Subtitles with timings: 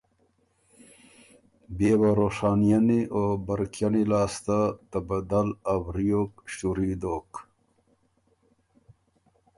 [1.77, 7.31] بيې وه روشانئنی او برکئنی لاسته ته بدل ا وریوک شُوري دوک۔